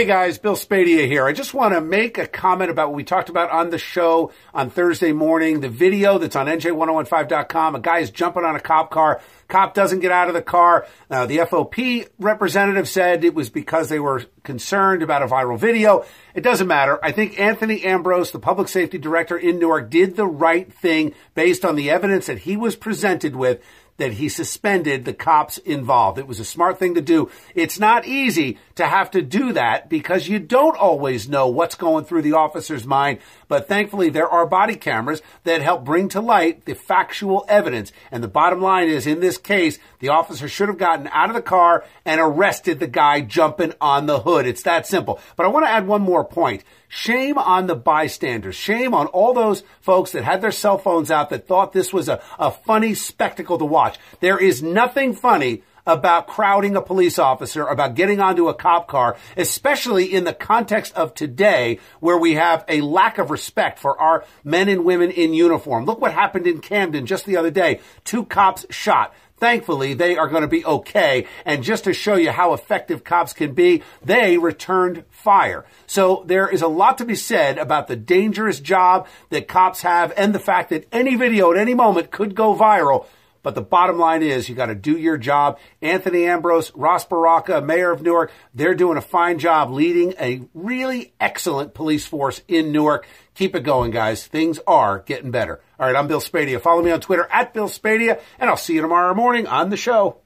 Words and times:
Hey 0.00 0.06
guys, 0.06 0.38
Bill 0.38 0.56
Spadea 0.56 1.06
here. 1.06 1.26
I 1.26 1.34
just 1.34 1.52
want 1.52 1.74
to 1.74 1.80
make 1.82 2.16
a 2.16 2.26
comment 2.26 2.70
about 2.70 2.88
what 2.88 2.96
we 2.96 3.04
talked 3.04 3.28
about 3.28 3.50
on 3.50 3.68
the 3.68 3.76
show 3.76 4.32
on 4.54 4.70
Thursday 4.70 5.12
morning. 5.12 5.60
The 5.60 5.68
video 5.68 6.16
that's 6.16 6.36
on 6.36 6.46
NJ1015.com. 6.46 7.74
A 7.74 7.80
guy 7.80 7.98
is 7.98 8.10
jumping 8.10 8.42
on 8.42 8.56
a 8.56 8.60
cop 8.60 8.90
car. 8.90 9.20
Cop 9.48 9.74
doesn't 9.74 10.00
get 10.00 10.10
out 10.10 10.28
of 10.28 10.34
the 10.34 10.40
car. 10.40 10.86
The 11.10 11.40
FOP 11.46 12.08
representative 12.18 12.88
said 12.88 13.24
it 13.24 13.34
was 13.34 13.50
because 13.50 13.90
they 13.90 14.00
were 14.00 14.24
concerned 14.42 15.02
about 15.02 15.20
a 15.20 15.26
viral 15.26 15.58
video. 15.58 16.06
It 16.34 16.40
doesn't 16.40 16.66
matter. 16.66 16.98
I 17.02 17.12
think 17.12 17.38
Anthony 17.38 17.84
Ambrose, 17.84 18.30
the 18.30 18.38
public 18.38 18.68
safety 18.68 18.96
director 18.96 19.36
in 19.36 19.58
Newark, 19.58 19.90
did 19.90 20.16
the 20.16 20.26
right 20.26 20.72
thing 20.72 21.12
based 21.34 21.62
on 21.62 21.76
the 21.76 21.90
evidence 21.90 22.24
that 22.24 22.38
he 22.38 22.56
was 22.56 22.74
presented 22.74 23.36
with 23.36 23.60
that 23.96 24.14
he 24.14 24.28
suspended 24.28 25.04
the 25.04 25.12
cops 25.12 25.58
involved. 25.58 26.18
It 26.18 26.26
was 26.26 26.40
a 26.40 26.44
smart 26.44 26.78
thing 26.78 26.94
to 26.94 27.00
do. 27.00 27.30
It's 27.54 27.78
not 27.78 28.06
easy 28.06 28.58
to 28.76 28.86
have 28.86 29.10
to 29.10 29.22
do 29.22 29.52
that 29.52 29.88
because 29.88 30.28
you 30.28 30.38
don't 30.38 30.76
always 30.76 31.28
know 31.28 31.48
what's 31.48 31.74
going 31.74 32.04
through 32.04 32.22
the 32.22 32.32
officer's 32.32 32.86
mind. 32.86 33.18
But 33.48 33.68
thankfully, 33.68 34.08
there 34.08 34.28
are 34.28 34.46
body 34.46 34.76
cameras 34.76 35.22
that 35.44 35.60
help 35.60 35.84
bring 35.84 36.08
to 36.10 36.20
light 36.20 36.64
the 36.64 36.74
factual 36.74 37.44
evidence. 37.48 37.92
And 38.10 38.22
the 38.22 38.28
bottom 38.28 38.62
line 38.62 38.88
is, 38.88 39.06
in 39.06 39.20
this 39.20 39.38
case, 39.38 39.78
the 39.98 40.08
officer 40.08 40.48
should 40.48 40.68
have 40.68 40.78
gotten 40.78 41.08
out 41.08 41.28
of 41.28 41.34
the 41.34 41.42
car 41.42 41.84
and 42.04 42.20
arrested 42.20 42.80
the 42.80 42.86
guy 42.86 43.20
jumping 43.20 43.74
on 43.80 44.06
the 44.06 44.20
hood. 44.20 44.46
It's 44.46 44.62
that 44.62 44.86
simple. 44.86 45.20
But 45.36 45.46
I 45.46 45.50
want 45.50 45.66
to 45.66 45.70
add 45.70 45.86
one 45.86 46.02
more 46.02 46.24
point. 46.24 46.64
Shame 46.92 47.38
on 47.38 47.68
the 47.68 47.76
bystanders. 47.76 48.56
Shame 48.56 48.94
on 48.94 49.06
all 49.06 49.32
those 49.32 49.62
folks 49.80 50.10
that 50.10 50.24
had 50.24 50.40
their 50.40 50.50
cell 50.50 50.76
phones 50.76 51.10
out 51.10 51.30
that 51.30 51.46
thought 51.46 51.72
this 51.72 51.92
was 51.92 52.08
a, 52.08 52.20
a 52.36 52.50
funny 52.50 52.94
spectacle 52.94 53.58
to 53.58 53.64
watch. 53.64 53.89
There 54.20 54.38
is 54.38 54.62
nothing 54.62 55.14
funny 55.14 55.62
about 55.86 56.26
crowding 56.26 56.76
a 56.76 56.82
police 56.82 57.18
officer, 57.18 57.66
about 57.66 57.94
getting 57.94 58.20
onto 58.20 58.48
a 58.48 58.54
cop 58.54 58.86
car, 58.88 59.16
especially 59.36 60.12
in 60.12 60.24
the 60.24 60.32
context 60.32 60.94
of 60.94 61.14
today 61.14 61.78
where 62.00 62.18
we 62.18 62.34
have 62.34 62.64
a 62.68 62.80
lack 62.80 63.18
of 63.18 63.30
respect 63.30 63.78
for 63.78 63.98
our 63.98 64.24
men 64.44 64.68
and 64.68 64.84
women 64.84 65.10
in 65.10 65.34
uniform. 65.34 65.84
Look 65.84 66.00
what 66.00 66.12
happened 66.12 66.46
in 66.46 66.60
Camden 66.60 67.06
just 67.06 67.24
the 67.24 67.36
other 67.36 67.50
day. 67.50 67.80
Two 68.04 68.24
cops 68.24 68.66
shot. 68.70 69.14
Thankfully, 69.38 69.94
they 69.94 70.18
are 70.18 70.28
going 70.28 70.42
to 70.42 70.48
be 70.48 70.66
okay. 70.66 71.26
And 71.46 71.64
just 71.64 71.84
to 71.84 71.94
show 71.94 72.16
you 72.16 72.30
how 72.30 72.52
effective 72.52 73.04
cops 73.04 73.32
can 73.32 73.54
be, 73.54 73.82
they 74.04 74.36
returned 74.36 75.04
fire. 75.08 75.64
So 75.86 76.24
there 76.26 76.46
is 76.46 76.60
a 76.60 76.68
lot 76.68 76.98
to 76.98 77.06
be 77.06 77.14
said 77.14 77.56
about 77.56 77.88
the 77.88 77.96
dangerous 77.96 78.60
job 78.60 79.08
that 79.30 79.48
cops 79.48 79.80
have 79.80 80.12
and 80.14 80.34
the 80.34 80.38
fact 80.38 80.68
that 80.70 80.86
any 80.92 81.16
video 81.16 81.52
at 81.52 81.58
any 81.58 81.72
moment 81.72 82.10
could 82.10 82.34
go 82.34 82.54
viral. 82.54 83.06
But 83.42 83.54
the 83.54 83.62
bottom 83.62 83.98
line 83.98 84.22
is 84.22 84.48
you 84.48 84.54
got 84.54 84.66
to 84.66 84.74
do 84.74 84.96
your 84.96 85.16
job. 85.16 85.58
Anthony 85.80 86.26
Ambrose, 86.26 86.72
Ras 86.74 87.04
Baraka, 87.04 87.60
Mayor 87.60 87.90
of 87.90 88.02
Newark, 88.02 88.32
they're 88.54 88.74
doing 88.74 88.98
a 88.98 89.02
fine 89.02 89.38
job 89.38 89.70
leading 89.70 90.14
a 90.20 90.42
really 90.54 91.12
excellent 91.20 91.74
police 91.74 92.06
force 92.06 92.42
in 92.48 92.72
Newark. 92.72 93.06
Keep 93.34 93.56
it 93.56 93.60
going, 93.60 93.90
guys. 93.90 94.26
Things 94.26 94.58
are 94.66 95.00
getting 95.00 95.30
better. 95.30 95.60
All 95.78 95.86
right, 95.86 95.96
I'm 95.96 96.08
Bill 96.08 96.20
Spadea. 96.20 96.60
Follow 96.60 96.82
me 96.82 96.90
on 96.90 97.00
Twitter 97.00 97.26
at 97.30 97.54
Bill 97.54 97.68
Spadea, 97.68 98.20
and 98.38 98.50
I'll 98.50 98.56
see 98.56 98.74
you 98.74 98.82
tomorrow 98.82 99.14
morning 99.14 99.46
on 99.46 99.70
the 99.70 99.76
show. 99.76 100.20